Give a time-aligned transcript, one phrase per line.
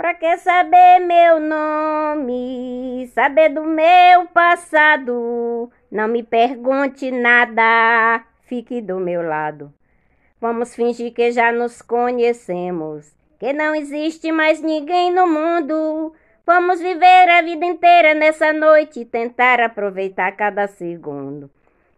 [0.00, 5.70] Pra que saber meu nome, saber do meu passado?
[5.90, 9.70] Não me pergunte nada, fique do meu lado.
[10.40, 16.14] Vamos fingir que já nos conhecemos, que não existe mais ninguém no mundo.
[16.46, 21.50] Vamos viver a vida inteira nessa noite e tentar aproveitar cada segundo.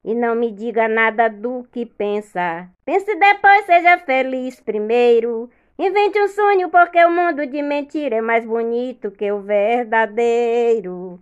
[0.04, 2.68] E não me diga nada do que pensa.
[2.84, 5.48] Pense depois, seja feliz primeiro.
[5.84, 11.18] Invente um sonho, porque o mundo de mentira é mais bonito que o verdadeiro.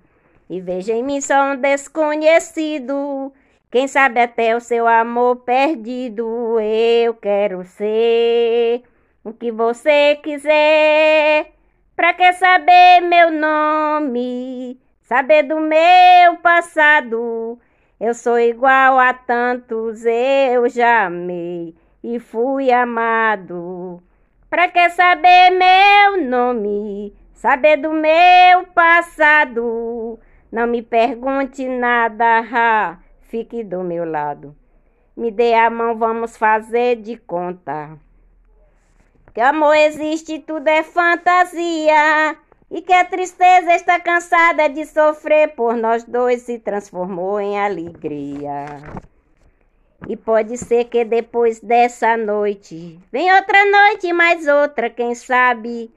[0.51, 3.33] E veja em mim só um desconhecido.
[3.71, 6.61] Quem sabe até o seu amor perdido.
[6.61, 8.83] Eu quero ser
[9.25, 11.53] o que você quiser.
[11.97, 14.79] Pra que saber meu nome?
[15.01, 17.59] Saber do meu passado?
[17.99, 21.75] Eu sou igual a tantos, eu já amei
[22.05, 24.03] e fui amado.
[24.51, 27.15] Pra que saber meu nome?
[27.35, 30.19] Saber do meu passado?
[30.51, 34.57] Não me pergunte nada, ha, fique do meu lado.
[35.17, 37.97] Me dê a mão, vamos fazer de conta.
[39.33, 42.37] Que amor existe, tudo é fantasia.
[42.69, 48.67] E que a tristeza está cansada de sofrer por nós dois se transformou em alegria.
[50.09, 55.91] E pode ser que depois dessa noite vem outra noite, mais outra, quem sabe.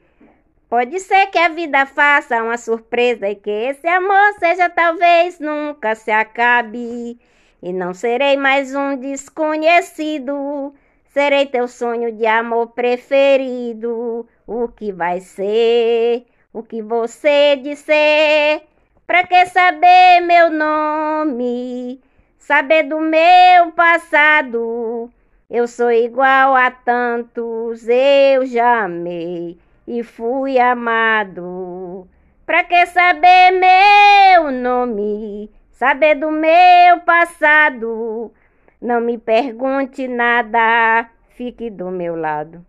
[0.70, 5.96] Pode ser que a vida faça uma surpresa e que esse amor seja talvez nunca
[5.96, 7.20] se acabe.
[7.62, 10.74] E não serei mais um desconhecido,
[11.14, 14.28] serei teu sonho de amor preferido.
[14.46, 18.64] O que vai ser, o que você disser,
[19.08, 22.02] pra que saber meu nome?
[22.44, 25.10] Saber do meu passado.
[25.50, 32.06] Eu sou igual a tantos, eu já amei e fui amado.
[32.46, 38.34] Pra que saber meu nome, saber do meu passado?
[38.82, 42.66] Não me pergunte nada, fique do meu lado.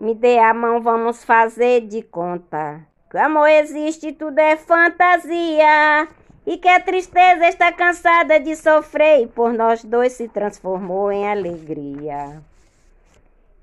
[0.00, 2.84] Me dê a mão, vamos fazer de conta.
[3.10, 6.08] Que o amor existe, tudo é fantasia.
[6.46, 11.28] E que a tristeza está cansada de sofrer e por nós dois se transformou em
[11.28, 12.42] alegria.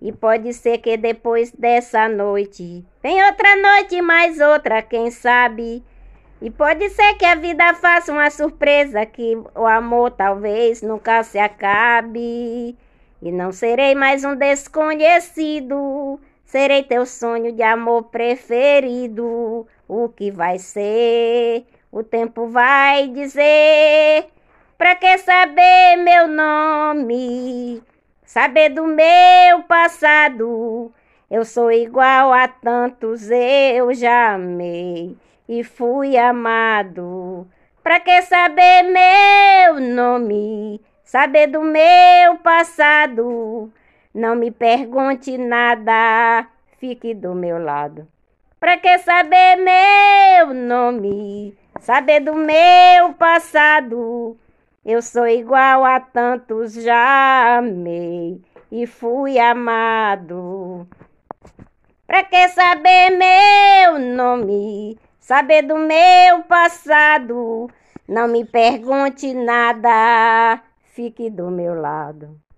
[0.01, 5.84] E pode ser que depois dessa noite vem outra noite, mais outra, quem sabe.
[6.41, 11.39] E pode ser que a vida faça uma surpresa, que o amor talvez nunca se
[11.39, 12.78] acabe.
[13.22, 16.19] E não serei mais um desconhecido.
[16.45, 19.67] Serei teu sonho de amor preferido.
[19.88, 24.28] O que vai ser, o tempo vai dizer.
[24.78, 27.84] Pra que saber meu nome?
[28.23, 30.91] Saber do meu passado.
[31.29, 35.17] Eu sou igual a tantos, eu já amei
[35.50, 37.47] e fui amado.
[37.84, 40.81] Pra que saber meu nome?
[41.03, 43.72] Saber do meu passado.
[44.15, 46.47] Não me pergunte nada,
[46.79, 48.07] fique do meu lado.
[48.57, 54.37] Pra que saber meu nome, saber do meu passado?
[54.85, 60.87] Eu sou igual a tantos, já amei e fui amado.
[62.07, 67.69] Pra que saber meu nome, saber do meu passado?
[68.07, 72.44] Não me pergunte nada, fique do meu lado.